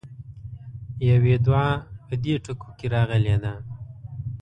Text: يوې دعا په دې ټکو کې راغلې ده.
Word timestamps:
يوې 1.09 1.35
دعا 1.45 1.67
په 2.07 2.13
دې 2.23 2.35
ټکو 2.45 2.69
کې 2.77 2.85
راغلې 2.95 3.35
ده. 3.43 3.53